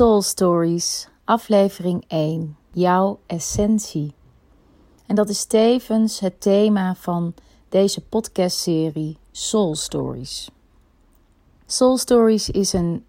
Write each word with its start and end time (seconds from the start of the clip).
Soul 0.00 0.22
Stories, 0.22 1.08
aflevering 1.24 2.04
1. 2.08 2.56
Jouw 2.72 3.18
essentie. 3.26 4.14
En 5.06 5.14
dat 5.14 5.28
is 5.28 5.44
tevens 5.44 6.20
het 6.20 6.40
thema 6.40 6.94
van 6.94 7.34
deze 7.68 8.00
podcastserie 8.00 9.16
Soul 9.30 9.74
Stories. 9.74 10.50
Soul 11.66 11.96
Stories 11.96 12.50
is 12.50 12.72
een 12.72 13.04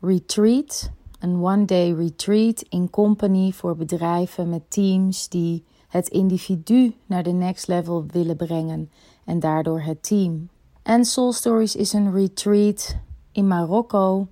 retreat, 0.00 0.90
een 1.18 1.42
one-day 1.42 1.92
retreat 1.92 2.64
in 2.68 2.90
company 2.90 3.52
voor 3.52 3.76
bedrijven 3.76 4.48
met 4.48 4.70
teams 4.70 5.28
die 5.28 5.64
het 5.88 6.08
individu 6.08 6.94
naar 7.06 7.22
de 7.22 7.32
next 7.32 7.68
level 7.68 8.04
willen 8.06 8.36
brengen 8.36 8.90
en 9.24 9.40
daardoor 9.40 9.80
het 9.80 10.02
team. 10.02 10.48
En 10.82 11.04
Soul 11.04 11.32
Stories 11.32 11.76
is 11.76 11.92
een 11.92 12.12
retreat 12.12 12.96
in 13.32 13.46
Marokko 13.46 14.26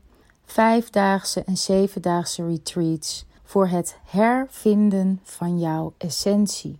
vijfdaagse 0.50 1.44
en 1.44 1.56
zevendaagse 1.56 2.46
retreats 2.46 3.26
voor 3.44 3.66
het 3.66 3.98
hervinden 4.04 5.20
van 5.22 5.58
jouw 5.58 5.92
essentie. 5.98 6.78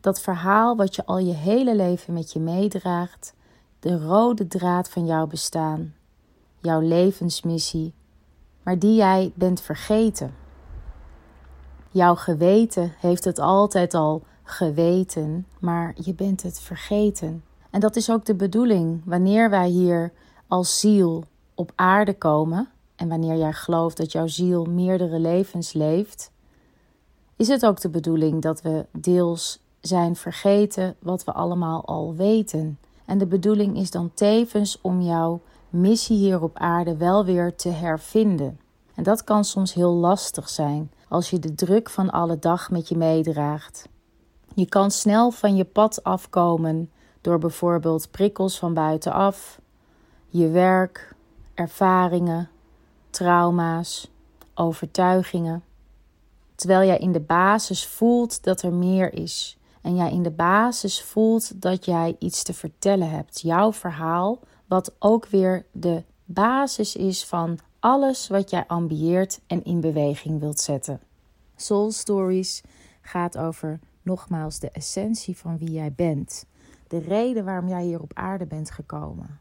Dat 0.00 0.20
verhaal 0.20 0.76
wat 0.76 0.94
je 0.94 1.06
al 1.06 1.18
je 1.18 1.32
hele 1.32 1.76
leven 1.76 2.12
met 2.12 2.32
je 2.32 2.40
meedraagt, 2.40 3.34
de 3.80 3.98
rode 3.98 4.46
draad 4.46 4.90
van 4.90 5.06
jouw 5.06 5.26
bestaan, 5.26 5.94
jouw 6.58 6.80
levensmissie, 6.80 7.92
maar 8.62 8.78
die 8.78 8.94
jij 8.94 9.32
bent 9.34 9.60
vergeten. 9.60 10.34
Jouw 11.90 12.14
geweten 12.14 12.92
heeft 12.98 13.24
het 13.24 13.38
altijd 13.38 13.94
al 13.94 14.22
geweten, 14.42 15.46
maar 15.58 15.94
je 15.94 16.14
bent 16.14 16.42
het 16.42 16.60
vergeten. 16.60 17.44
En 17.70 17.80
dat 17.80 17.96
is 17.96 18.10
ook 18.10 18.24
de 18.24 18.34
bedoeling 18.34 19.02
wanneer 19.04 19.50
wij 19.50 19.68
hier 19.68 20.12
als 20.48 20.80
ziel 20.80 21.24
op 21.54 21.72
aarde 21.74 22.14
komen 22.14 22.68
en 23.00 23.08
wanneer 23.08 23.36
jij 23.36 23.52
gelooft 23.52 23.96
dat 23.96 24.12
jouw 24.12 24.26
ziel 24.26 24.64
meerdere 24.64 25.18
levens 25.18 25.72
leeft, 25.72 26.30
is 27.36 27.48
het 27.48 27.66
ook 27.66 27.80
de 27.80 27.88
bedoeling 27.88 28.42
dat 28.42 28.62
we 28.62 28.86
deels 28.92 29.60
zijn 29.80 30.16
vergeten 30.16 30.96
wat 30.98 31.24
we 31.24 31.32
allemaal 31.32 31.84
al 31.84 32.14
weten. 32.14 32.78
En 33.04 33.18
de 33.18 33.26
bedoeling 33.26 33.76
is 33.76 33.90
dan 33.90 34.10
tevens 34.14 34.78
om 34.80 35.00
jouw 35.00 35.40
missie 35.68 36.16
hier 36.16 36.42
op 36.42 36.58
aarde 36.58 36.96
wel 36.96 37.24
weer 37.24 37.54
te 37.56 37.68
hervinden. 37.68 38.60
En 38.94 39.02
dat 39.02 39.24
kan 39.24 39.44
soms 39.44 39.74
heel 39.74 39.92
lastig 39.92 40.48
zijn 40.48 40.90
als 41.08 41.30
je 41.30 41.38
de 41.38 41.54
druk 41.54 41.90
van 41.90 42.10
alle 42.10 42.38
dag 42.38 42.70
met 42.70 42.88
je 42.88 42.96
meedraagt. 42.96 43.88
Je 44.54 44.66
kan 44.66 44.90
snel 44.90 45.30
van 45.30 45.56
je 45.56 45.64
pad 45.64 46.04
afkomen 46.04 46.90
door 47.20 47.38
bijvoorbeeld 47.38 48.10
prikkels 48.10 48.58
van 48.58 48.74
buitenaf, 48.74 49.60
je 50.28 50.48
werk, 50.48 51.14
ervaringen, 51.54 52.48
trauma's, 53.10 54.10
overtuigingen. 54.54 55.62
Terwijl 56.54 56.86
jij 56.86 56.98
in 56.98 57.12
de 57.12 57.20
basis 57.20 57.86
voelt 57.86 58.44
dat 58.44 58.62
er 58.62 58.72
meer 58.72 59.12
is. 59.12 59.58
En 59.82 59.96
jij 59.96 60.10
in 60.12 60.22
de 60.22 60.30
basis 60.30 61.02
voelt 61.02 61.62
dat 61.62 61.84
jij 61.84 62.16
iets 62.18 62.42
te 62.42 62.52
vertellen 62.54 63.10
hebt. 63.10 63.40
Jouw 63.40 63.72
verhaal, 63.72 64.38
wat 64.66 64.94
ook 64.98 65.26
weer 65.26 65.66
de 65.72 66.04
basis 66.24 66.96
is 66.96 67.24
van 67.24 67.58
alles 67.78 68.28
wat 68.28 68.50
jij 68.50 68.64
ambieert 68.66 69.40
en 69.46 69.64
in 69.64 69.80
beweging 69.80 70.40
wilt 70.40 70.60
zetten. 70.60 71.00
Soul 71.56 71.90
Stories 71.90 72.62
gaat 73.00 73.38
over 73.38 73.78
nogmaals 74.02 74.58
de 74.58 74.70
essentie 74.70 75.36
van 75.36 75.58
wie 75.58 75.70
jij 75.70 75.92
bent. 75.92 76.46
De 76.88 76.98
reden 76.98 77.44
waarom 77.44 77.68
jij 77.68 77.84
hier 77.84 78.00
op 78.00 78.10
aarde 78.14 78.46
bent 78.46 78.70
gekomen. 78.70 79.40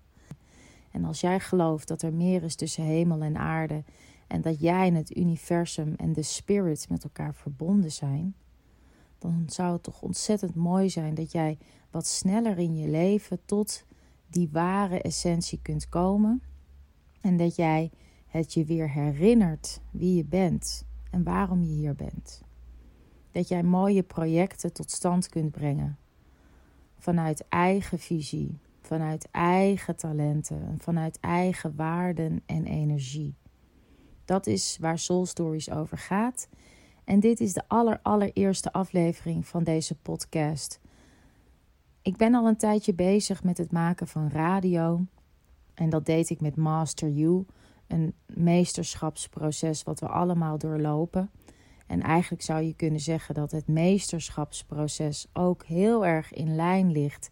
En 0.91 1.05
als 1.05 1.21
jij 1.21 1.39
gelooft 1.39 1.87
dat 1.87 2.01
er 2.01 2.13
meer 2.13 2.43
is 2.43 2.55
tussen 2.55 2.83
hemel 2.83 3.21
en 3.21 3.37
aarde 3.37 3.83
en 4.27 4.41
dat 4.41 4.59
jij 4.59 4.87
en 4.87 4.95
het 4.95 5.17
universum 5.17 5.93
en 5.95 6.13
de 6.13 6.23
spirit 6.23 6.89
met 6.89 7.03
elkaar 7.03 7.35
verbonden 7.35 7.91
zijn, 7.91 8.35
dan 9.17 9.43
zou 9.47 9.73
het 9.73 9.83
toch 9.83 10.01
ontzettend 10.01 10.55
mooi 10.55 10.89
zijn 10.89 11.13
dat 11.13 11.31
jij 11.31 11.57
wat 11.91 12.07
sneller 12.07 12.57
in 12.57 12.75
je 12.75 12.87
leven 12.87 13.39
tot 13.45 13.85
die 14.27 14.49
ware 14.51 15.01
essentie 15.01 15.59
kunt 15.61 15.89
komen 15.89 16.41
en 17.21 17.37
dat 17.37 17.55
jij 17.55 17.91
het 18.27 18.53
je 18.53 18.65
weer 18.65 18.89
herinnert 18.89 19.81
wie 19.91 20.15
je 20.15 20.25
bent 20.25 20.85
en 21.11 21.23
waarom 21.23 21.63
je 21.63 21.73
hier 21.73 21.95
bent. 21.95 22.41
Dat 23.31 23.47
jij 23.47 23.63
mooie 23.63 24.03
projecten 24.03 24.73
tot 24.73 24.91
stand 24.91 25.29
kunt 25.29 25.51
brengen 25.51 25.97
vanuit 26.97 27.47
eigen 27.47 27.99
visie, 27.99 28.59
vanuit 28.89 29.27
eigen 29.31 29.95
talenten, 29.95 30.75
vanuit 30.77 31.19
eigen 31.19 31.75
waarden 31.75 32.41
en 32.45 32.65
energie. 32.65 33.35
Dat 34.25 34.47
is 34.47 34.77
waar 34.81 34.99
Soul 34.99 35.25
Stories 35.25 35.71
over 35.71 35.97
gaat. 35.97 36.49
En 37.03 37.19
dit 37.19 37.39
is 37.39 37.53
de 37.53 37.63
aller, 37.67 37.99
allereerste 38.01 38.71
aflevering 38.71 39.47
van 39.47 39.63
deze 39.63 39.95
podcast. 39.95 40.79
Ik 42.01 42.17
ben 42.17 42.33
al 42.33 42.47
een 42.47 42.57
tijdje 42.57 42.93
bezig 42.93 43.43
met 43.43 43.57
het 43.57 43.71
maken 43.71 44.07
van 44.07 44.29
radio. 44.29 45.05
En 45.73 45.89
dat 45.89 46.05
deed 46.05 46.29
ik 46.29 46.41
met 46.41 46.55
Master 46.55 47.09
You, 47.09 47.45
een 47.87 48.13
meesterschapsproces 48.25 49.83
wat 49.83 49.99
we 49.99 50.07
allemaal 50.07 50.57
doorlopen. 50.57 51.31
En 51.87 52.01
eigenlijk 52.01 52.41
zou 52.41 52.61
je 52.61 52.75
kunnen 52.75 52.99
zeggen 52.99 53.35
dat 53.35 53.51
het 53.51 53.67
meesterschapsproces 53.67 55.27
ook 55.33 55.65
heel 55.65 56.05
erg 56.05 56.33
in 56.33 56.55
lijn 56.55 56.91
ligt 56.91 57.29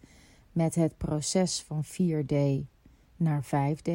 met 0.58 0.74
het 0.74 0.96
proces 0.96 1.62
van 1.62 1.84
4D 1.84 2.36
naar 3.16 3.44
5D. 3.44 3.90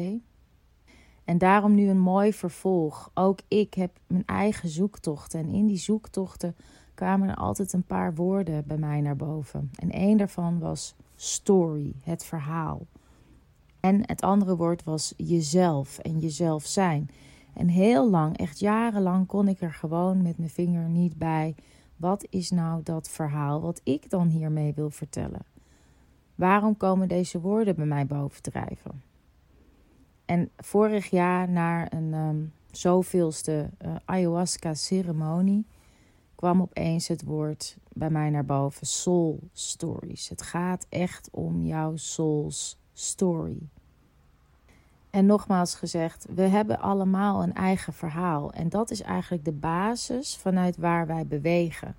En 1.24 1.38
daarom 1.38 1.74
nu 1.74 1.88
een 1.88 2.00
mooi 2.00 2.32
vervolg. 2.32 3.10
Ook 3.14 3.40
ik 3.48 3.74
heb 3.74 3.98
mijn 4.06 4.26
eigen 4.26 4.68
zoektochten. 4.68 5.40
En 5.40 5.48
in 5.48 5.66
die 5.66 5.76
zoektochten 5.76 6.56
kwamen 6.94 7.28
er 7.28 7.34
altijd 7.34 7.72
een 7.72 7.84
paar 7.84 8.14
woorden 8.14 8.66
bij 8.66 8.76
mij 8.76 9.00
naar 9.00 9.16
boven. 9.16 9.70
En 9.74 9.90
één 9.90 10.16
daarvan 10.16 10.58
was 10.58 10.94
story, 11.14 11.94
het 12.02 12.24
verhaal. 12.24 12.86
En 13.80 14.00
het 14.06 14.22
andere 14.22 14.56
woord 14.56 14.84
was 14.84 15.14
jezelf 15.16 15.98
en 15.98 16.18
jezelf 16.18 16.66
zijn. 16.66 17.10
En 17.54 17.68
heel 17.68 18.10
lang, 18.10 18.36
echt 18.36 18.58
jarenlang, 18.58 19.26
kon 19.26 19.48
ik 19.48 19.60
er 19.60 19.74
gewoon 19.74 20.22
met 20.22 20.38
mijn 20.38 20.50
vinger 20.50 20.88
niet 20.88 21.18
bij. 21.18 21.54
Wat 21.96 22.26
is 22.30 22.50
nou 22.50 22.82
dat 22.82 23.08
verhaal 23.08 23.60
wat 23.60 23.80
ik 23.82 24.10
dan 24.10 24.28
hiermee 24.28 24.72
wil 24.74 24.90
vertellen? 24.90 25.53
Waarom 26.34 26.76
komen 26.76 27.08
deze 27.08 27.40
woorden 27.40 27.74
bij 27.74 27.86
mij 27.86 28.06
bovendrijven? 28.06 29.02
En 30.24 30.50
vorig 30.56 31.10
jaar, 31.10 31.48
na 31.48 31.92
een 31.92 32.12
um, 32.12 32.52
zoveelste 32.70 33.70
uh, 33.84 33.94
ayahuasca-ceremonie, 34.04 35.66
kwam 36.34 36.62
opeens 36.62 37.08
het 37.08 37.22
woord 37.22 37.76
bij 37.92 38.10
mij 38.10 38.30
naar 38.30 38.44
boven: 38.44 38.86
soul 38.86 39.38
stories. 39.52 40.28
Het 40.28 40.42
gaat 40.42 40.86
echt 40.88 41.28
om 41.32 41.64
jouw 41.64 41.96
soul's 41.96 42.78
story. 42.92 43.58
En 45.10 45.26
nogmaals 45.26 45.74
gezegd, 45.74 46.26
we 46.34 46.42
hebben 46.42 46.80
allemaal 46.80 47.42
een 47.42 47.54
eigen 47.54 47.92
verhaal. 47.92 48.52
En 48.52 48.68
dat 48.68 48.90
is 48.90 49.00
eigenlijk 49.00 49.44
de 49.44 49.52
basis 49.52 50.36
vanuit 50.36 50.76
waar 50.76 51.06
wij 51.06 51.26
bewegen. 51.26 51.96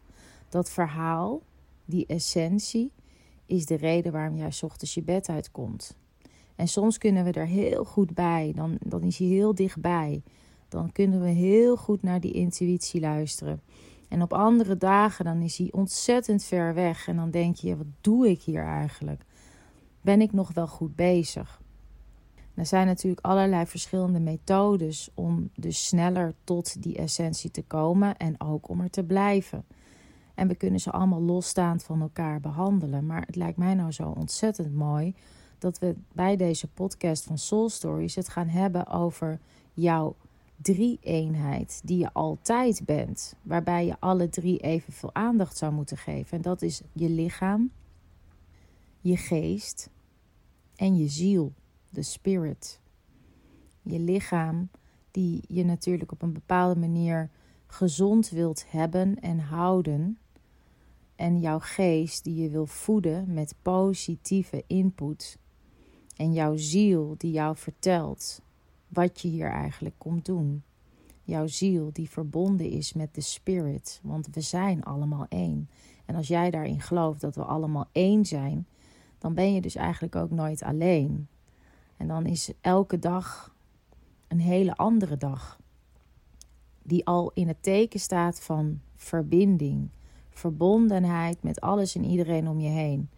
Dat 0.49 0.69
verhaal, 0.69 1.41
die 1.85 2.05
essentie, 2.05 2.91
is 3.45 3.65
de 3.65 3.75
reden 3.75 4.11
waarom 4.11 4.35
jij 4.37 4.51
ochtends 4.61 4.93
je 4.93 5.03
bed 5.03 5.29
uitkomt. 5.29 5.97
En 6.55 6.67
soms 6.67 6.97
kunnen 6.97 7.23
we 7.23 7.31
er 7.31 7.47
heel 7.47 7.83
goed 7.83 8.13
bij, 8.13 8.51
dan, 8.55 8.77
dan 8.79 9.03
is 9.03 9.17
hij 9.17 9.27
heel 9.27 9.55
dichtbij. 9.55 10.23
Dan 10.69 10.91
kunnen 10.91 11.21
we 11.21 11.29
heel 11.29 11.77
goed 11.77 12.01
naar 12.01 12.19
die 12.19 12.31
intuïtie 12.31 13.01
luisteren. 13.01 13.61
En 14.07 14.21
op 14.21 14.33
andere 14.33 14.77
dagen 14.77 15.25
dan 15.25 15.41
is 15.41 15.57
hij 15.57 15.67
ontzettend 15.71 16.43
ver 16.43 16.73
weg. 16.73 17.07
En 17.07 17.15
dan 17.15 17.31
denk 17.31 17.55
je, 17.55 17.77
wat 17.77 17.87
doe 18.01 18.29
ik 18.29 18.41
hier 18.41 18.63
eigenlijk? 18.63 19.21
Ben 20.01 20.21
ik 20.21 20.33
nog 20.33 20.53
wel 20.53 20.67
goed 20.67 20.95
bezig? 20.95 21.61
Er 22.53 22.65
zijn 22.65 22.87
natuurlijk 22.87 23.25
allerlei 23.25 23.65
verschillende 23.65 24.19
methodes 24.19 25.09
om 25.13 25.49
dus 25.55 25.87
sneller 25.87 26.33
tot 26.43 26.83
die 26.83 26.97
essentie 26.97 27.51
te 27.51 27.63
komen 27.63 28.17
en 28.17 28.41
ook 28.41 28.69
om 28.69 28.81
er 28.81 28.89
te 28.89 29.03
blijven. 29.03 29.65
En 30.35 30.47
we 30.47 30.55
kunnen 30.55 30.79
ze 30.79 30.91
allemaal 30.91 31.21
losstaand 31.21 31.83
van 31.83 32.01
elkaar 32.01 32.39
behandelen. 32.39 33.05
Maar 33.05 33.21
het 33.25 33.35
lijkt 33.35 33.57
mij 33.57 33.73
nou 33.73 33.91
zo 33.91 34.13
ontzettend 34.17 34.73
mooi 34.73 35.15
dat 35.57 35.79
we 35.79 35.95
bij 36.13 36.35
deze 36.35 36.67
podcast 36.67 37.23
van 37.23 37.37
Soul 37.37 37.69
Stories 37.69 38.15
het 38.15 38.29
gaan 38.29 38.47
hebben 38.47 38.87
over 38.87 39.39
jouw 39.73 40.15
drie-eenheid 40.55 41.81
die 41.83 41.97
je 41.97 42.13
altijd 42.13 42.81
bent. 42.85 43.35
Waarbij 43.41 43.85
je 43.85 43.95
alle 43.99 44.29
drie 44.29 44.57
evenveel 44.59 45.13
aandacht 45.13 45.57
zou 45.57 45.73
moeten 45.73 45.97
geven. 45.97 46.37
En 46.37 46.43
dat 46.43 46.61
is 46.61 46.81
je 46.93 47.09
lichaam, 47.09 47.71
je 49.01 49.17
geest 49.17 49.89
en 50.75 50.97
je 50.97 51.07
ziel, 51.07 51.53
de 51.89 52.03
spirit. 52.03 52.79
Je 53.81 53.99
lichaam 53.99 54.69
die 55.11 55.43
je 55.47 55.65
natuurlijk 55.65 56.11
op 56.11 56.21
een 56.21 56.33
bepaalde 56.33 56.79
manier 56.79 57.29
gezond 57.67 58.29
wilt 58.29 58.65
hebben 58.67 59.19
en 59.19 59.39
houden 59.39 60.17
en 61.15 61.39
jouw 61.39 61.59
geest 61.59 62.23
die 62.23 62.41
je 62.41 62.49
wil 62.49 62.65
voeden 62.65 63.33
met 63.33 63.55
positieve 63.61 64.63
input. 64.67 65.37
En 66.15 66.33
jouw 66.33 66.55
ziel 66.55 67.15
die 67.17 67.31
jou 67.31 67.57
vertelt 67.57 68.41
wat 68.87 69.21
je 69.21 69.27
hier 69.27 69.49
eigenlijk 69.49 69.95
komt 69.97 70.25
doen. 70.25 70.63
jouw 71.23 71.47
ziel 71.47 71.89
die 71.93 72.09
verbonden 72.09 72.69
is 72.69 72.93
met 72.93 73.15
de 73.15 73.21
spirit. 73.21 73.99
Want 74.03 74.27
we 74.31 74.41
zijn 74.41 74.83
allemaal 74.83 75.25
één. 75.29 75.69
En 76.05 76.15
als 76.15 76.27
jij 76.27 76.51
daarin 76.51 76.81
gelooft 76.81 77.21
dat 77.21 77.35
we 77.35 77.43
allemaal 77.43 77.87
één 77.91 78.25
zijn, 78.25 78.67
dan 79.17 79.33
ben 79.33 79.53
je 79.53 79.61
dus 79.61 79.75
eigenlijk 79.75 80.15
ook 80.15 80.31
nooit 80.31 80.63
alleen. 80.63 81.27
En 81.97 82.07
dan 82.07 82.25
is 82.25 82.51
elke 82.61 82.99
dag 82.99 83.55
een 84.27 84.39
hele 84.39 84.75
andere 84.75 85.17
dag. 85.17 85.59
Die 86.83 87.05
al 87.05 87.31
in 87.33 87.47
het 87.47 87.63
teken 87.63 87.99
staat 87.99 88.41
van 88.41 88.79
verbinding, 88.95 89.89
verbondenheid 90.37 91.43
met 91.43 91.61
alles 91.61 91.95
en 91.95 92.03
iedereen 92.03 92.47
om 92.47 92.59
je 92.59 92.69
heen. 92.69 93.09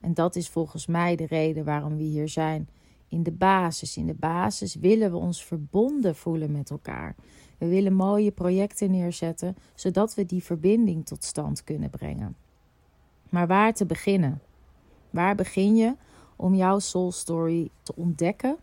En 0.00 0.14
dat 0.14 0.36
is 0.36 0.48
volgens 0.48 0.86
mij 0.86 1.16
de 1.16 1.26
reden 1.26 1.64
waarom 1.64 1.96
we 1.96 2.02
hier 2.02 2.28
zijn. 2.28 2.68
In 3.08 3.22
de 3.22 3.32
basis. 3.32 3.96
In 3.96 4.06
de 4.06 4.14
basis 4.14 4.74
willen 4.74 5.10
we 5.10 5.16
ons 5.16 5.44
verbonden 5.44 6.16
voelen 6.16 6.52
met 6.52 6.70
elkaar. 6.70 7.14
We 7.58 7.66
willen 7.66 7.92
mooie 7.92 8.30
projecten 8.30 8.90
neerzetten, 8.90 9.56
zodat 9.74 10.14
we 10.14 10.26
die 10.26 10.42
verbinding 10.42 11.06
tot 11.06 11.24
stand 11.24 11.64
kunnen 11.64 11.90
brengen. 11.90 12.36
Maar 13.28 13.46
waar 13.46 13.74
te 13.74 13.86
beginnen? 13.86 14.40
Waar 15.10 15.34
begin 15.34 15.76
je 15.76 15.96
om 16.36 16.54
jouw 16.54 16.78
soul 16.78 17.12
story 17.12 17.70
te 17.82 17.96
ontdekken, 17.96 18.56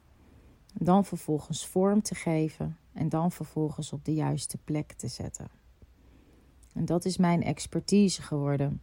dan 0.74 1.06
vervolgens 1.06 1.68
vorm 1.68 2.02
te 2.02 2.16
geven 2.16 2.78
en 2.94 3.10
dan 3.10 3.32
vervolgens 3.32 3.94
op 3.94 4.06
de 4.06 4.14
juiste 4.14 4.58
plek 4.58 4.92
te 4.92 5.08
zetten? 5.08 5.63
En 6.74 6.86
dat 6.86 7.06
is 7.06 7.18
mijn 7.18 7.44
expertise 7.44 8.22
geworden. 8.22 8.82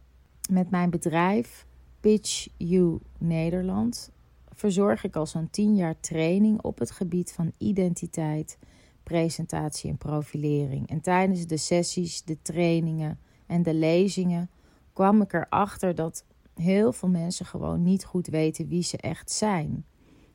Met 0.49 0.69
mijn 0.69 0.89
bedrijf 0.89 1.65
Pitch 1.99 2.47
You 2.57 2.99
Nederland 3.17 4.11
verzorg 4.49 5.03
ik 5.03 5.15
al 5.15 5.25
zo'n 5.25 5.49
10 5.49 5.75
jaar 5.75 5.99
training 5.99 6.61
op 6.61 6.79
het 6.79 6.91
gebied 6.91 7.31
van 7.31 7.51
identiteit, 7.57 8.57
presentatie 9.03 9.89
en 9.89 9.97
profilering. 9.97 10.89
En 10.89 11.01
tijdens 11.01 11.47
de 11.47 11.57
sessies, 11.57 12.23
de 12.23 12.37
trainingen 12.41 13.19
en 13.45 13.63
de 13.63 13.73
lezingen 13.73 14.49
kwam 14.93 15.21
ik 15.21 15.33
erachter 15.33 15.95
dat 15.95 16.25
heel 16.55 16.93
veel 16.93 17.09
mensen 17.09 17.45
gewoon 17.45 17.83
niet 17.83 18.05
goed 18.05 18.27
weten 18.27 18.67
wie 18.67 18.83
ze 18.83 18.97
echt 18.97 19.31
zijn. 19.31 19.85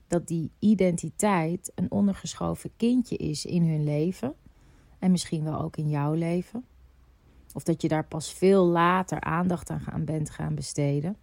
Dat 0.07 0.27
die 0.27 0.51
identiteit 0.59 1.73
een 1.75 1.91
ondergeschoven 1.91 2.71
kindje 2.77 3.17
is 3.17 3.45
in 3.45 3.63
hun 3.63 3.85
leven 3.85 4.35
en 4.99 5.11
misschien 5.11 5.45
wel 5.45 5.61
ook 5.61 5.77
in 5.77 5.89
jouw 5.89 6.13
leven. 6.13 6.65
Of 7.57 7.63
dat 7.63 7.83
je 7.83 7.89
daar 7.89 8.05
pas 8.05 8.33
veel 8.33 8.65
later 8.65 9.21
aandacht 9.21 9.71
aan 9.71 10.05
bent 10.05 10.31
gaan 10.31 10.55
besteden. 10.55 11.17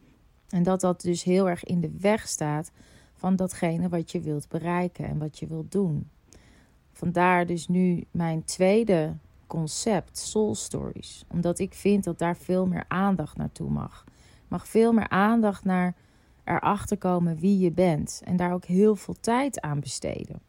En 0.50 0.64
dat 0.64 0.82
dat 0.82 1.02
dus 1.02 1.24
heel 1.24 1.50
erg 1.50 1.64
in 1.64 1.80
de 1.80 1.92
weg 2.00 2.28
staat 2.28 2.72
van 3.14 3.36
datgene 3.36 3.90
wat 3.90 4.12
je 4.12 4.20
wilt 4.20 4.48
bereiken 4.48 5.06
en 5.06 5.18
wat 5.18 5.40
je 5.40 5.48
wilt 5.48 5.72
doen. 5.72 6.10
Vandaar 6.92 7.46
dus 7.46 7.68
nu 7.68 8.04
mijn 8.12 8.44
tweede 8.44 9.14
concept, 9.48 10.18
Soul 10.18 10.56
Stories. 10.56 11.26
Omdat 11.32 11.60
ik 11.60 11.74
vind 11.74 12.04
dat 12.04 12.20
daar 12.20 12.38
veel 12.38 12.68
meer 12.68 12.86
aandacht 12.88 13.38
naartoe 13.38 13.70
mag. 13.70 14.04
Mag 14.48 14.68
veel 14.68 14.94
meer 14.94 15.10
aandacht 15.10 15.64
naar 15.64 15.96
erachter 16.44 16.98
komen 16.98 17.38
wie 17.38 17.60
je 17.60 17.72
bent. 17.72 18.22
En 18.26 18.36
daar 18.36 18.54
ook 18.54 18.66
heel 18.66 18.96
veel 18.96 19.16
tijd 19.20 19.62
aan 19.62 19.80
besteden. 19.80 20.42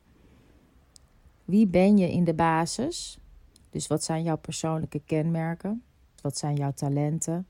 Wie 1.45 1.67
ben 1.67 1.99
je 1.99 2.13
in 2.13 2.25
de 2.25 2.35
basis? 2.35 3.19
Dus 3.75 3.87
wat 3.87 4.05
zijn 4.05 4.23
jouw 4.23 4.37
persoonlijke 4.37 5.01
kenmerken? 5.05 5.83
Wat 6.21 6.39
zijn 6.39 6.57
jouw 6.57 6.73
talenten? 6.73 7.47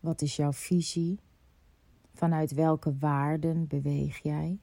Wat 0.00 0.22
is 0.22 0.36
jouw 0.36 0.52
visie? 0.52 1.20
Vanuit 2.14 2.54
welke 2.54 2.96
waarden 2.98 3.66
beweeg 3.66 4.18
jij? 4.18 4.58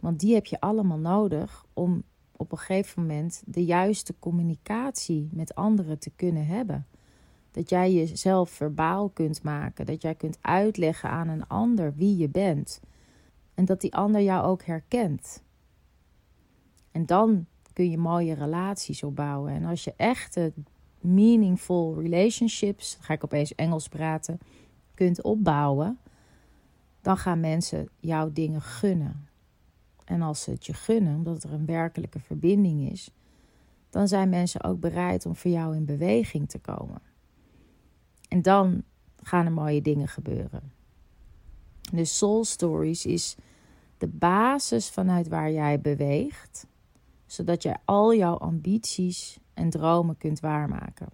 Want 0.00 0.20
die 0.20 0.34
heb 0.34 0.46
je 0.46 0.60
allemaal 0.60 0.98
nodig 0.98 1.64
om 1.72 2.02
op 2.32 2.52
een 2.52 2.58
gegeven 2.58 3.02
moment 3.02 3.42
de 3.46 3.64
juiste 3.64 4.14
communicatie 4.18 5.28
met 5.32 5.54
anderen 5.54 5.98
te 5.98 6.10
kunnen 6.10 6.46
hebben. 6.46 6.86
Dat 7.50 7.68
jij 7.68 7.92
jezelf 7.92 8.50
verbaal 8.50 9.08
kunt 9.08 9.42
maken, 9.42 9.86
dat 9.86 10.02
jij 10.02 10.14
kunt 10.14 10.38
uitleggen 10.40 11.10
aan 11.10 11.28
een 11.28 11.46
ander 11.46 11.94
wie 11.94 12.16
je 12.16 12.28
bent. 12.28 12.80
En 13.54 13.64
dat 13.64 13.80
die 13.80 13.94
ander 13.94 14.20
jou 14.20 14.46
ook 14.46 14.62
herkent. 14.62 15.42
En 16.90 17.06
dan 17.06 17.46
kun 17.80 17.90
je 17.90 17.98
mooie 17.98 18.34
relaties 18.34 19.02
opbouwen. 19.02 19.52
En 19.52 19.64
als 19.64 19.84
je 19.84 19.94
echte 19.96 20.52
meaningful 20.98 22.00
relationships, 22.00 22.98
ga 23.00 23.14
ik 23.14 23.24
opeens 23.24 23.54
Engels 23.54 23.88
praten, 23.88 24.38
kunt 24.94 25.22
opbouwen, 25.22 25.98
dan 27.00 27.16
gaan 27.16 27.40
mensen 27.40 27.88
jouw 28.00 28.32
dingen 28.32 28.62
gunnen. 28.62 29.28
En 30.04 30.22
als 30.22 30.42
ze 30.42 30.50
het 30.50 30.66
je 30.66 30.72
gunnen, 30.72 31.14
omdat 31.14 31.42
er 31.42 31.52
een 31.52 31.66
werkelijke 31.66 32.18
verbinding 32.18 32.90
is, 32.90 33.10
dan 33.90 34.08
zijn 34.08 34.28
mensen 34.28 34.64
ook 34.64 34.80
bereid 34.80 35.26
om 35.26 35.36
voor 35.36 35.50
jou 35.50 35.76
in 35.76 35.84
beweging 35.84 36.48
te 36.48 36.58
komen. 36.58 37.02
En 38.28 38.42
dan 38.42 38.82
gaan 39.22 39.46
er 39.46 39.52
mooie 39.52 39.82
dingen 39.82 40.08
gebeuren. 40.08 40.72
De 41.92 42.04
Soul 42.04 42.44
Stories 42.44 43.06
is 43.06 43.36
de 43.98 44.08
basis 44.08 44.90
vanuit 44.90 45.28
waar 45.28 45.52
jij 45.52 45.80
beweegt, 45.80 46.68
zodat 47.32 47.62
jij 47.62 47.76
al 47.84 48.14
jouw 48.14 48.36
ambities 48.36 49.38
en 49.54 49.70
dromen 49.70 50.16
kunt 50.16 50.40
waarmaken. 50.40 51.08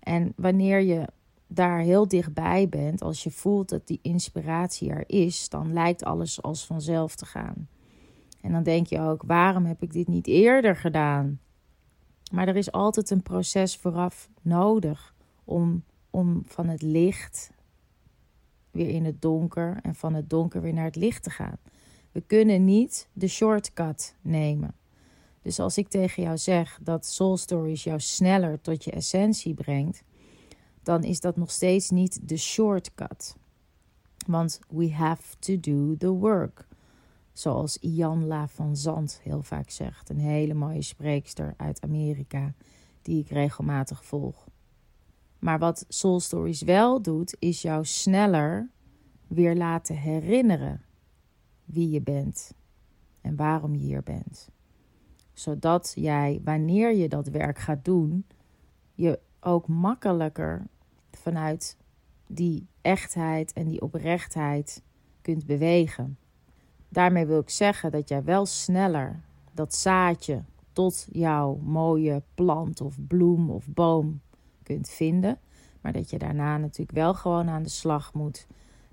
En 0.00 0.32
wanneer 0.36 0.80
je 0.80 1.06
daar 1.46 1.78
heel 1.78 2.08
dichtbij 2.08 2.68
bent, 2.68 3.02
als 3.02 3.22
je 3.22 3.30
voelt 3.30 3.68
dat 3.68 3.86
die 3.86 3.98
inspiratie 4.02 4.90
er 4.90 5.04
is, 5.06 5.48
dan 5.48 5.72
lijkt 5.72 6.04
alles 6.04 6.42
als 6.42 6.66
vanzelf 6.66 7.14
te 7.14 7.26
gaan. 7.26 7.68
En 8.40 8.52
dan 8.52 8.62
denk 8.62 8.86
je 8.86 9.00
ook: 9.00 9.22
waarom 9.26 9.64
heb 9.64 9.82
ik 9.82 9.92
dit 9.92 10.08
niet 10.08 10.26
eerder 10.26 10.76
gedaan? 10.76 11.40
Maar 12.32 12.48
er 12.48 12.56
is 12.56 12.72
altijd 12.72 13.10
een 13.10 13.22
proces 13.22 13.76
vooraf 13.76 14.30
nodig 14.42 15.14
om, 15.44 15.84
om 16.10 16.42
van 16.46 16.68
het 16.68 16.82
licht 16.82 17.50
weer 18.70 18.88
in 18.88 19.04
het 19.04 19.22
donker 19.22 19.78
en 19.82 19.94
van 19.94 20.14
het 20.14 20.30
donker 20.30 20.62
weer 20.62 20.74
naar 20.74 20.84
het 20.84 20.96
licht 20.96 21.22
te 21.22 21.30
gaan. 21.30 21.58
We 22.12 22.20
kunnen 22.20 22.64
niet 22.64 23.08
de 23.12 23.28
shortcut 23.28 24.16
nemen. 24.20 24.78
Dus 25.42 25.58
als 25.58 25.78
ik 25.78 25.88
tegen 25.88 26.22
jou 26.22 26.38
zeg 26.38 26.78
dat 26.82 27.06
Soul 27.06 27.36
Stories 27.36 27.84
jou 27.84 28.00
sneller 28.00 28.60
tot 28.60 28.84
je 28.84 28.90
essentie 28.90 29.54
brengt, 29.54 30.02
dan 30.82 31.02
is 31.02 31.20
dat 31.20 31.36
nog 31.36 31.50
steeds 31.50 31.90
niet 31.90 32.28
de 32.28 32.36
shortcut. 32.36 33.36
Want 34.26 34.60
we 34.68 34.92
have 34.92 35.36
to 35.38 35.60
do 35.60 35.96
the 35.96 36.10
work. 36.10 36.68
Zoals 37.32 37.76
Ianla 37.76 38.48
van 38.48 38.76
Zand 38.76 39.20
heel 39.22 39.42
vaak 39.42 39.70
zegt. 39.70 40.10
Een 40.10 40.18
hele 40.18 40.54
mooie 40.54 40.82
spreekster 40.82 41.54
uit 41.56 41.80
Amerika 41.80 42.54
die 43.02 43.20
ik 43.20 43.28
regelmatig 43.28 44.04
volg. 44.04 44.48
Maar 45.38 45.58
wat 45.58 45.84
Soul 45.88 46.20
Stories 46.20 46.62
wel 46.62 47.02
doet, 47.02 47.36
is 47.38 47.62
jou 47.62 47.84
sneller 47.84 48.70
weer 49.26 49.56
laten 49.56 49.96
herinneren 49.96 50.82
wie 51.64 51.90
je 51.90 52.00
bent 52.00 52.52
en 53.20 53.36
waarom 53.36 53.74
je 53.74 53.80
hier 53.80 54.02
bent. 54.02 54.48
Zodat 55.40 55.92
jij, 55.94 56.40
wanneer 56.44 56.94
je 56.94 57.08
dat 57.08 57.28
werk 57.28 57.58
gaat 57.58 57.84
doen, 57.84 58.26
je 58.94 59.18
ook 59.40 59.68
makkelijker 59.68 60.66
vanuit 61.10 61.76
die 62.26 62.66
echtheid 62.80 63.52
en 63.52 63.68
die 63.68 63.80
oprechtheid 63.80 64.82
kunt 65.22 65.46
bewegen. 65.46 66.18
Daarmee 66.88 67.26
wil 67.26 67.40
ik 67.40 67.50
zeggen 67.50 67.90
dat 67.90 68.08
jij 68.08 68.24
wel 68.24 68.46
sneller 68.46 69.20
dat 69.52 69.74
zaadje 69.74 70.42
tot 70.72 71.06
jouw 71.12 71.56
mooie 71.56 72.22
plant 72.34 72.80
of 72.80 72.96
bloem 73.06 73.50
of 73.50 73.68
boom 73.68 74.20
kunt 74.62 74.88
vinden. 74.88 75.38
Maar 75.80 75.92
dat 75.92 76.10
je 76.10 76.18
daarna 76.18 76.56
natuurlijk 76.56 76.98
wel 76.98 77.14
gewoon 77.14 77.48
aan 77.48 77.62
de 77.62 77.68
slag 77.68 78.14
moet 78.14 78.46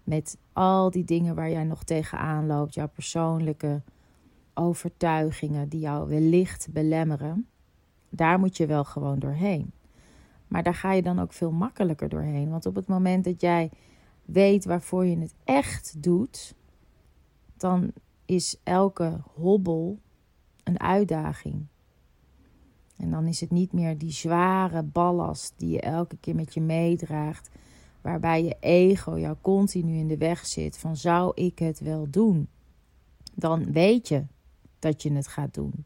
met 0.04 0.38
al 0.54 0.92
die 0.92 1.06
dingen 1.06 1.36
waar 1.36 1.50
jij 1.50 1.63
nog 1.63 1.84
tegenaan 1.84 2.46
loopt, 2.46 2.74
jouw 2.74 2.89
persoonlijke 2.89 3.82
overtuigingen 4.58 5.70
die 5.70 5.80
jou 5.80 6.10
wellicht 6.10 6.68
belemmeren. 6.72 7.48
Daar 8.10 8.40
moet 8.40 8.58
je 8.58 8.66
wel 8.66 8.84
gewoon 8.84 9.20
doorheen. 9.20 9.72
Maar 10.48 10.64
daar 10.64 10.76
ga 10.76 10.92
je 10.92 11.02
dan 11.02 11.20
ook 11.20 11.34
veel 11.34 11.52
makkelijker 11.52 12.10
doorheen. 12.10 12.50
Want 12.50 12.66
op 12.66 12.76
het 12.76 12.88
moment 12.88 13.24
dat 13.24 13.42
jij 13.42 13.72
weet 14.26 14.66
waarvoor 14.66 15.06
je 15.06 15.18
het 15.20 15.34
echt 15.44 16.04
doet, 16.04 16.56
dan 17.58 17.92
is 18.26 18.60
elke 18.64 19.20
hobbel 19.34 20.00
een 20.64 20.80
uitdaging. 20.80 21.66
En 22.98 23.12
dan 23.12 23.26
is 23.26 23.40
het 23.40 23.52
niet 23.52 23.74
meer 23.74 23.98
die 23.98 24.12
zware 24.12 24.84
ballast 24.84 25.54
die 25.58 25.70
je 25.70 25.82
elke 25.82 26.18
keer 26.18 26.36
met 26.36 26.54
je 26.54 26.62
meedraagt, 26.62 27.50
waarbij 28.02 28.44
je 28.44 28.58
ego 28.60 29.20
jou 29.20 29.36
continu 29.42 29.98
in 29.98 30.08
de 30.08 30.18
weg 30.18 30.46
zit 30.46 30.78
van 30.78 30.96
zou 30.96 31.32
ik 31.36 31.60
het 31.60 31.80
wel 31.80 32.08
doen? 32.10 32.48
Dan 33.34 33.72
weet 33.72 34.08
je 34.08 34.26
dat 34.80 35.02
je 35.02 35.14
het 35.14 35.28
gaat 35.28 35.54
doen. 35.54 35.86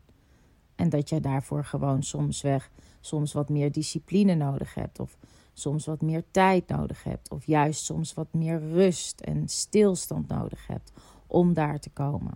En 0.75 0.89
dat 0.89 1.09
je 1.09 1.19
daarvoor 1.19 1.65
gewoon 1.65 2.03
soms 2.03 2.41
weg, 2.41 2.71
soms 2.99 3.33
wat 3.33 3.49
meer 3.49 3.71
discipline 3.71 4.35
nodig 4.35 4.73
hebt. 4.73 4.99
Of 4.99 5.17
soms 5.53 5.85
wat 5.85 6.01
meer 6.01 6.23
tijd 6.31 6.67
nodig 6.67 7.03
hebt. 7.03 7.29
Of 7.29 7.45
juist 7.45 7.85
soms 7.85 8.13
wat 8.13 8.33
meer 8.33 8.59
rust 8.59 9.19
en 9.19 9.47
stilstand 9.47 10.27
nodig 10.27 10.67
hebt 10.67 10.91
om 11.27 11.53
daar 11.53 11.79
te 11.79 11.89
komen. 11.89 12.33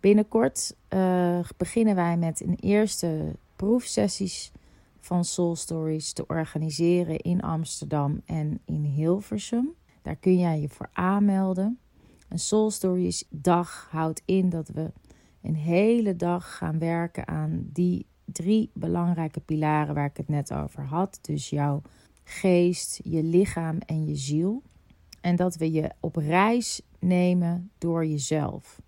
Binnenkort 0.00 0.76
uh, 0.88 1.38
beginnen 1.56 1.94
wij 1.94 2.16
met 2.16 2.40
een 2.40 2.56
eerste 2.60 3.36
proefsessies 3.56 4.52
van 5.00 5.24
Soul 5.24 5.56
Stories 5.56 6.12
te 6.12 6.26
organiseren 6.26 7.18
in 7.18 7.40
Amsterdam 7.40 8.22
en 8.26 8.60
in 8.64 8.84
Hilversum. 8.84 9.74
Daar 10.02 10.16
kun 10.16 10.38
jij 10.38 10.60
je 10.60 10.68
voor 10.68 10.88
aanmelden. 10.92 11.78
Een 12.32 12.38
Soul 12.38 12.70
Stories 12.70 13.24
dag 13.30 13.88
houdt 13.90 14.22
in 14.24 14.48
dat 14.48 14.68
we 14.68 14.92
een 15.42 15.54
hele 15.54 16.16
dag 16.16 16.56
gaan 16.56 16.78
werken 16.78 17.28
aan 17.28 17.68
die 17.72 18.06
drie 18.24 18.70
belangrijke 18.74 19.40
pilaren 19.40 19.94
waar 19.94 20.06
ik 20.06 20.16
het 20.16 20.28
net 20.28 20.52
over 20.52 20.84
had. 20.84 21.18
Dus 21.22 21.50
jouw 21.50 21.82
geest, 22.24 23.00
je 23.04 23.22
lichaam 23.22 23.78
en 23.78 24.06
je 24.06 24.14
ziel. 24.14 24.62
En 25.20 25.36
dat 25.36 25.56
we 25.56 25.72
je 25.72 25.90
op 26.00 26.16
reis 26.16 26.82
nemen 26.98 27.70
door 27.78 28.06
jezelf. 28.06 28.82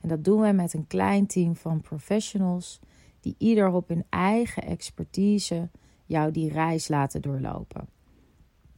En 0.00 0.08
dat 0.08 0.24
doen 0.24 0.40
we 0.40 0.52
met 0.52 0.74
een 0.74 0.86
klein 0.86 1.26
team 1.26 1.56
van 1.56 1.80
professionals 1.80 2.80
die 3.20 3.34
ieder 3.38 3.72
op 3.72 3.88
hun 3.88 4.04
eigen 4.08 4.62
expertise 4.62 5.70
jou 6.04 6.30
die 6.30 6.52
reis 6.52 6.88
laten 6.88 7.22
doorlopen. 7.22 7.93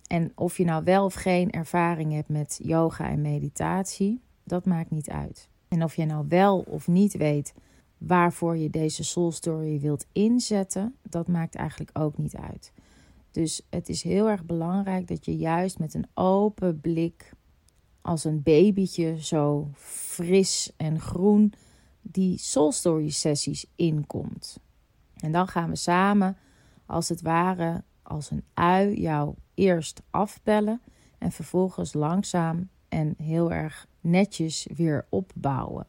En 0.07 0.33
of 0.35 0.57
je 0.57 0.65
nou 0.65 0.85
wel 0.85 1.05
of 1.05 1.15
geen 1.15 1.51
ervaring 1.51 2.13
hebt 2.13 2.29
met 2.29 2.61
yoga 2.63 3.09
en 3.09 3.21
meditatie, 3.21 4.21
dat 4.45 4.67
maakt 4.67 4.91
niet 4.91 5.11
uit. 5.11 5.49
En 5.69 5.83
of 5.83 5.97
je 5.97 6.05
nou 6.05 6.25
wel 6.29 6.59
of 6.59 6.89
niet 6.89 7.17
weet 7.17 7.55
waarvoor 7.99 8.57
je 8.57 8.71
deze 8.71 9.05
soul 9.05 9.33
story 9.33 9.81
wilt 9.81 10.07
inzetten, 10.13 10.95
dat 11.03 11.29
maakt 11.29 11.55
eigenlijk 11.55 11.99
ook 11.99 12.19
niet 12.19 12.37
uit. 12.37 12.73
Dus 13.31 13.63
het 13.71 13.89
is 13.89 14.03
heel 14.03 14.29
erg 14.29 14.45
belangrijk 14.45 15.07
dat 15.07 15.25
je 15.25 15.37
juist 15.37 15.79
met 15.79 15.95
een 15.95 16.07
open 16.15 16.81
blik, 16.81 17.33
als 18.01 18.25
een 18.25 18.43
babytje, 18.43 19.25
zo 19.25 19.71
fris 19.75 20.73
en 20.77 21.01
groen, 21.01 21.53
die 22.03 22.39
soul 22.39 22.73
story 22.73 23.11
sessies 23.11 23.67
inkomt. 23.75 24.61
En 25.17 25.33
dan 25.33 25.49
gaan 25.49 25.71
we 25.71 25.77
samen, 25.77 26.37
als 26.87 27.09
het 27.09 27.23
ware, 27.23 27.85
als 28.07 28.31
een 28.31 28.45
ui, 28.55 29.01
jou 29.01 29.35
eerst 29.55 30.03
afbellen 30.11 30.81
en 31.19 31.33
vervolgens 31.33 31.93
langzaam 31.93 32.69
en 32.89 33.15
heel 33.19 33.53
erg 33.53 33.87
netjes 34.01 34.69
weer 34.75 35.07
opbouwen. 35.09 35.87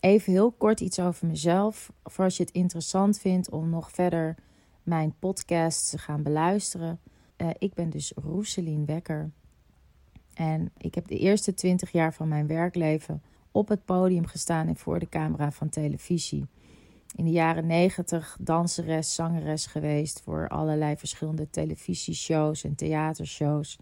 Even 0.00 0.32
heel 0.32 0.52
kort 0.52 0.80
iets 0.80 1.00
over 1.00 1.26
mezelf. 1.26 1.92
Voor 2.04 2.24
als 2.24 2.36
je 2.36 2.42
het 2.42 2.52
interessant 2.52 3.18
vindt 3.18 3.50
om 3.50 3.70
nog 3.70 3.90
verder 3.90 4.36
mijn 4.82 5.14
podcast 5.18 5.90
te 5.90 5.98
gaan 5.98 6.22
beluisteren. 6.22 7.00
Uh, 7.36 7.48
ik 7.58 7.74
ben 7.74 7.90
dus 7.90 8.12
Roeselien 8.16 8.84
Wekker. 8.84 9.30
En 10.34 10.70
ik 10.76 10.94
heb 10.94 11.08
de 11.08 11.18
eerste 11.18 11.54
twintig 11.54 11.92
jaar 11.92 12.14
van 12.14 12.28
mijn 12.28 12.46
werkleven 12.46 13.22
op 13.50 13.68
het 13.68 13.84
podium 13.84 14.26
gestaan 14.26 14.68
en 14.68 14.76
voor 14.76 14.98
de 14.98 15.08
camera 15.08 15.52
van 15.52 15.68
televisie. 15.68 16.46
In 17.14 17.24
de 17.24 17.30
jaren 17.30 17.66
negentig 17.66 18.36
danseres, 18.40 19.14
zangeres 19.14 19.66
geweest 19.66 20.20
voor 20.20 20.48
allerlei 20.48 20.96
verschillende 20.96 21.50
televisieshows 21.50 22.64
en 22.64 22.74
theatershows. 22.74 23.78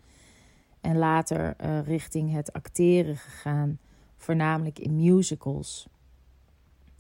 En 0.81 0.97
later 0.97 1.57
uh, 1.65 1.83
richting 1.83 2.33
het 2.33 2.53
acteren 2.53 3.17
gegaan, 3.17 3.79
voornamelijk 4.17 4.79
in 4.79 4.97
musicals. 4.97 5.89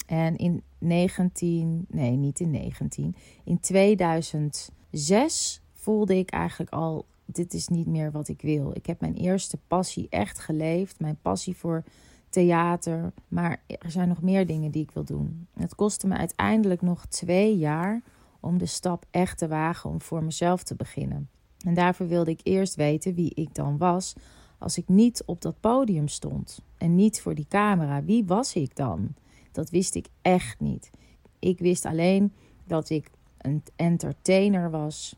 En 0.06 0.36
in 0.36 0.62
19, 0.78 1.86
nee, 1.88 2.10
niet 2.10 2.40
in 2.40 2.50
19, 2.50 3.16
in 3.44 3.60
2006 3.60 5.60
voelde 5.72 6.16
ik 6.16 6.30
eigenlijk 6.30 6.70
al: 6.70 7.06
dit 7.24 7.54
is 7.54 7.68
niet 7.68 7.86
meer 7.86 8.10
wat 8.10 8.28
ik 8.28 8.40
wil. 8.40 8.70
Ik 8.74 8.86
heb 8.86 9.00
mijn 9.00 9.14
eerste 9.14 9.58
passie 9.66 10.06
echt 10.10 10.38
geleefd, 10.38 11.00
mijn 11.00 11.18
passie 11.22 11.56
voor 11.56 11.84
theater. 12.28 13.12
Maar 13.28 13.62
er 13.66 13.90
zijn 13.90 14.08
nog 14.08 14.22
meer 14.22 14.46
dingen 14.46 14.70
die 14.70 14.82
ik 14.82 14.90
wil 14.90 15.04
doen. 15.04 15.46
Het 15.54 15.74
kostte 15.74 16.06
me 16.06 16.16
uiteindelijk 16.16 16.82
nog 16.82 17.06
twee 17.06 17.56
jaar 17.56 18.02
om 18.40 18.58
de 18.58 18.66
stap 18.66 19.04
echt 19.10 19.38
te 19.38 19.48
wagen 19.48 19.90
om 19.90 20.00
voor 20.00 20.24
mezelf 20.24 20.62
te 20.62 20.74
beginnen. 20.74 21.28
En 21.58 21.74
daarvoor 21.74 22.08
wilde 22.08 22.30
ik 22.30 22.40
eerst 22.42 22.74
weten 22.74 23.14
wie 23.14 23.34
ik 23.34 23.54
dan 23.54 23.78
was 23.78 24.14
als 24.58 24.78
ik 24.78 24.88
niet 24.88 25.22
op 25.26 25.40
dat 25.40 25.60
podium 25.60 26.08
stond 26.08 26.62
en 26.76 26.94
niet 26.94 27.20
voor 27.20 27.34
die 27.34 27.46
camera. 27.48 28.04
Wie 28.04 28.24
was 28.24 28.54
ik 28.54 28.76
dan? 28.76 29.14
Dat 29.52 29.70
wist 29.70 29.94
ik 29.94 30.08
echt 30.22 30.60
niet. 30.60 30.90
Ik 31.38 31.58
wist 31.58 31.84
alleen 31.84 32.32
dat 32.64 32.90
ik 32.90 33.10
een 33.38 33.62
entertainer 33.76 34.70
was 34.70 35.16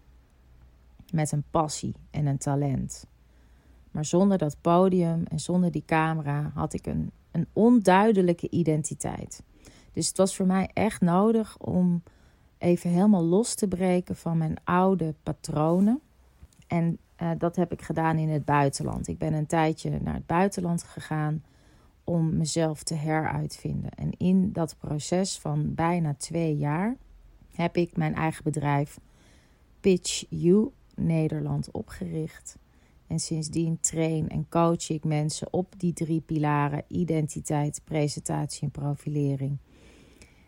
met 1.13 1.33
een 1.33 1.45
passie 1.51 1.95
en 2.11 2.27
een 2.27 2.39
talent. 2.39 3.07
Maar 3.91 4.05
zonder 4.05 4.39
dat 4.39 4.57
podium 4.61 5.25
en 5.25 5.41
zonder 5.41 5.71
die 5.71 5.85
camera 5.87 6.51
had 6.55 6.73
ik 6.73 6.87
een, 6.87 7.11
een 7.31 7.47
onduidelijke 7.53 8.51
identiteit. 8.51 9.43
Dus 9.93 10.09
het 10.09 10.17
was 10.17 10.37
voor 10.37 10.47
mij 10.47 10.71
echt 10.73 11.01
nodig 11.01 11.59
om 11.59 12.03
even 12.59 12.91
helemaal 12.91 13.25
los 13.25 13.55
te 13.55 13.69
breken 13.69 14.17
van 14.17 14.39
mijn 14.39 14.57
oude 14.65 15.15
patronen. 15.23 16.01
En 16.67 16.99
uh, 17.23 17.31
dat 17.39 17.57
heb 17.57 17.73
ik 17.73 17.83
gedaan 17.83 18.17
in 18.17 18.29
het 18.29 18.45
buitenland. 18.45 19.09
Ik 19.09 19.19
ben 19.19 19.33
een 19.33 19.47
tijdje 19.47 19.99
naar 20.03 20.15
het 20.15 20.27
buitenland 20.27 20.83
gegaan 20.83 21.43
om 22.05 22.37
mezelf 22.37 22.83
te 22.83 22.95
heruitvinden. 22.95 23.91
En 23.91 24.11
in 24.17 24.53
dat 24.53 24.77
proces 24.79 25.39
van 25.39 25.75
bijna 25.75 26.15
twee 26.15 26.57
jaar 26.57 26.97
heb 27.53 27.77
ik 27.77 27.97
mijn 27.97 28.15
eigen 28.15 28.45
bedrijf 28.45 29.01
Pitch 29.81 30.25
You 30.29 30.71
Nederland 30.95 31.71
opgericht. 31.71 32.59
En 33.11 33.19
sindsdien 33.21 33.81
train 33.81 34.29
en 34.29 34.49
coach 34.49 34.91
ik 34.91 35.05
mensen 35.05 35.53
op 35.53 35.75
die 35.77 35.93
drie 35.93 36.21
pilaren: 36.21 36.85
identiteit, 36.89 37.81
presentatie 37.85 38.63
en 38.63 38.71
profilering. 38.71 39.59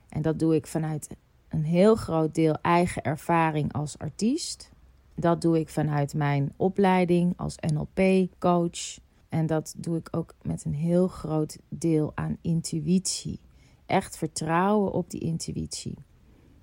En 0.08 0.22
dat 0.22 0.38
doe 0.38 0.54
ik 0.54 0.66
vanuit 0.66 1.16
een 1.48 1.64
heel 1.64 1.94
groot 1.94 2.34
deel 2.34 2.58
eigen 2.60 3.02
ervaring 3.02 3.72
als 3.72 3.98
artiest. 3.98 4.70
Dat 5.14 5.40
doe 5.40 5.58
ik 5.58 5.68
vanuit 5.68 6.14
mijn 6.14 6.52
opleiding 6.56 7.32
als 7.36 7.56
NLP-coach. 7.72 8.98
En 9.28 9.46
dat 9.46 9.74
doe 9.76 9.96
ik 9.96 10.08
ook 10.10 10.34
met 10.42 10.64
een 10.64 10.74
heel 10.74 11.08
groot 11.08 11.58
deel 11.68 12.12
aan 12.14 12.36
intuïtie. 12.40 13.40
Echt 13.86 14.16
vertrouwen 14.16 14.92
op 14.92 15.10
die 15.10 15.20
intuïtie. 15.20 15.94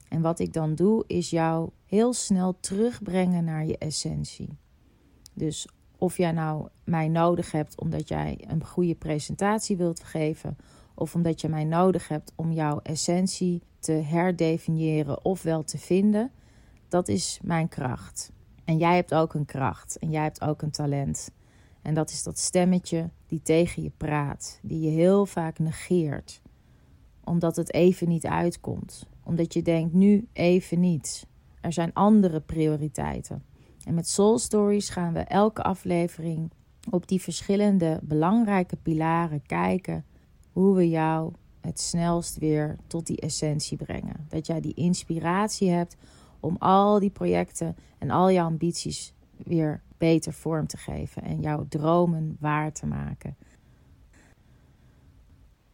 En 0.10 0.22
wat 0.22 0.40
ik 0.40 0.54
dan 0.54 0.76
doe, 0.76 1.04
is 1.08 1.30
jou 1.30 1.70
heel 1.86 2.14
snel 2.14 2.58
terugbrengen 2.60 3.44
naar 3.44 3.66
je 3.66 3.78
essentie. 3.78 4.58
Dus 5.34 5.68
of 6.00 6.18
jij 6.18 6.32
nou 6.32 6.68
mij 6.84 7.08
nodig 7.08 7.52
hebt 7.52 7.80
omdat 7.80 8.08
jij 8.08 8.46
een 8.48 8.66
goede 8.66 8.96
presentatie 8.96 9.78
wilt 9.78 10.04
geven, 10.04 10.58
of 10.96 11.16
omdat 11.16 11.42
je 11.42 11.50
mij 11.50 11.64
nodig 11.64 12.08
hebt 12.08 12.32
om 12.36 12.52
jouw 12.52 12.80
essentie 12.84 13.62
te 13.80 13.92
herdefiniëren 13.92 15.26
of 15.26 15.42
wel 15.42 15.64
te 15.64 15.78
vinden, 15.78 16.32
dat 16.88 17.08
is 17.08 17.40
mijn 17.44 17.68
kracht. 17.68 18.32
En 18.66 18.78
jij 18.78 18.96
hebt 18.96 19.14
ook 19.14 19.34
een 19.34 19.46
kracht 19.46 19.98
en 20.00 20.10
jij 20.10 20.24
hebt 20.24 20.42
ook 20.42 20.62
een 20.62 20.72
talent. 20.72 21.32
En 21.82 21.94
dat 21.94 22.10
is 22.10 22.24
dat 22.24 22.38
stemmetje 22.38 23.10
die 23.28 23.42
tegen 23.42 23.84
je 23.84 23.92
praat, 23.98 24.60
die 24.62 24.80
je 24.80 24.90
heel 24.90 25.26
vaak 25.26 25.60
negeert, 25.60 26.42
omdat 27.24 27.56
het 27.56 27.74
even 27.74 28.08
niet 28.08 28.26
uitkomt, 28.26 29.06
omdat 29.24 29.54
je 29.54 29.62
denkt 29.62 29.94
nu 29.94 30.28
even 30.34 30.80
niet. 30.80 31.28
Er 31.62 31.74
zijn 31.74 31.94
andere 31.94 32.40
prioriteiten. 32.40 33.44
En 33.90 33.96
met 33.96 34.10
Soul 34.10 34.38
Stories 34.40 34.90
gaan 34.90 35.14
we 35.14 35.20
elke 35.20 35.64
aflevering 35.64 36.52
op 36.90 37.08
die 37.08 37.22
verschillende 37.22 38.00
belangrijke 38.04 38.76
pilaren 38.76 39.42
kijken 39.46 40.06
hoe 40.52 40.76
we 40.76 40.90
jou 40.90 41.34
het 41.62 41.80
snelst 41.80 42.38
weer 42.38 42.78
tot 42.88 43.08
die 43.08 43.20
essentie 43.20 43.78
brengen. 43.78 44.26
Dat 44.28 44.48
jij 44.48 44.62
die 44.62 44.74
inspiratie 44.74 45.70
hebt 45.70 45.96
om 46.40 46.56
al 46.60 47.00
die 47.00 47.10
projecten 47.10 47.76
en 47.98 48.10
al 48.10 48.30
je 48.30 48.42
ambities 48.42 49.14
weer 49.38 49.82
beter 49.98 50.34
vorm 50.34 50.68
te 50.68 50.78
geven 50.78 51.24
en 51.24 51.42
jouw 51.42 51.66
dromen 51.70 52.38
waar 52.40 52.72
te 52.72 52.86
maken. 52.86 53.38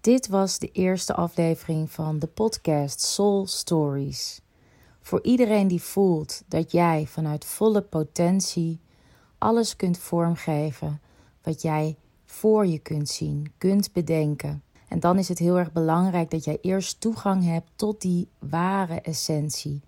Dit 0.02 0.28
was 0.28 0.60
de 0.60 0.72
eerste 0.72 1.14
aflevering 1.14 1.92
van 1.92 2.20
de 2.20 2.28
podcast 2.28 3.02
Soul 3.02 3.48
Stories. 3.48 4.42
Voor 5.06 5.24
iedereen 5.24 5.68
die 5.68 5.82
voelt 5.82 6.44
dat 6.48 6.72
jij 6.72 7.06
vanuit 7.08 7.46
volle 7.46 7.82
potentie 7.82 8.80
alles 9.38 9.76
kunt 9.76 9.98
vormgeven 9.98 11.02
wat 11.44 11.62
jij 11.62 11.98
voor 12.24 12.66
je 12.66 12.80
kunt 12.80 13.10
zien, 13.10 13.54
kunt 13.58 13.94
bedenken. 13.94 14.64
En 14.88 15.00
dan 15.00 15.18
is 15.18 15.28
het 15.28 15.40
heel 15.40 15.58
erg 15.58 15.72
belangrijk 15.72 16.30
dat 16.30 16.44
jij 16.44 16.58
eerst 16.62 17.02
toegang 17.02 17.44
hebt 17.44 17.72
tot 17.76 18.02
die 18.02 18.28
ware 18.40 19.02
essentie, 19.02 19.82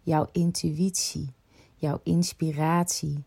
jouw 0.00 0.28
intuïtie, 0.32 1.32
jouw 1.74 2.00
inspiratie 2.02 3.24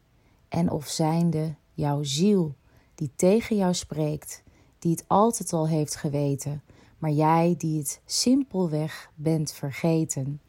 en 0.50 0.72
of 0.72 0.88
zijnde 0.88 1.56
jouw 1.74 2.04
ziel 2.04 2.56
die 2.96 3.12
tegen 3.16 3.56
jou 3.56 3.74
spreekt, 3.74 4.44
die 4.80 4.92
het 4.92 5.04
altijd 5.08 5.54
al 5.54 5.68
heeft 5.68 5.96
geweten, 5.96 6.64
maar 6.98 7.12
jij 7.12 7.56
die 7.58 7.78
het 7.78 8.02
simpelweg 8.06 9.12
bent 9.16 9.52
vergeten. 9.52 10.42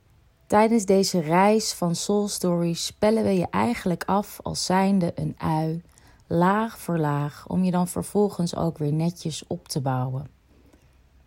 Tijdens 0.46 0.84
deze 0.84 1.20
reis 1.20 1.72
van 1.72 1.94
Soul 1.94 2.28
Stories 2.28 2.86
spellen 2.86 3.24
we 3.24 3.34
je 3.34 3.46
eigenlijk 3.50 4.04
af 4.04 4.40
als 4.42 4.64
zijnde 4.64 5.12
een 5.14 5.34
ui, 5.38 5.82
laag 6.26 6.78
voor 6.78 6.98
laag, 6.98 7.46
om 7.48 7.64
je 7.64 7.70
dan 7.70 7.88
vervolgens 7.88 8.56
ook 8.56 8.78
weer 8.78 8.92
netjes 8.92 9.46
op 9.46 9.68
te 9.68 9.80
bouwen. 9.80 10.28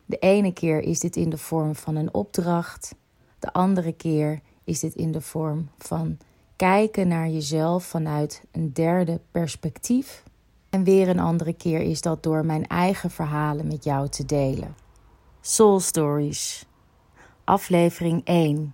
De 0.05 0.17
ene 0.17 0.53
keer 0.53 0.81
is 0.81 0.99
dit 0.99 1.15
in 1.15 1.29
de 1.29 1.37
vorm 1.37 1.75
van 1.75 1.95
een 1.95 2.13
opdracht, 2.13 2.95
de 3.39 3.53
andere 3.53 3.93
keer 3.93 4.41
is 4.63 4.79
dit 4.79 4.95
in 4.95 5.11
de 5.11 5.21
vorm 5.21 5.69
van 5.77 6.17
kijken 6.55 7.07
naar 7.07 7.29
jezelf 7.29 7.83
vanuit 7.83 8.43
een 8.51 8.73
derde 8.73 9.19
perspectief. 9.31 10.23
En 10.69 10.83
weer 10.83 11.09
een 11.09 11.19
andere 11.19 11.53
keer 11.53 11.81
is 11.81 12.01
dat 12.01 12.23
door 12.23 12.45
mijn 12.45 12.67
eigen 12.67 13.11
verhalen 13.11 13.67
met 13.67 13.83
jou 13.83 14.09
te 14.09 14.25
delen. 14.25 14.75
Soul 15.41 15.79
Stories, 15.79 16.65
aflevering 17.43 18.21
1. 18.23 18.73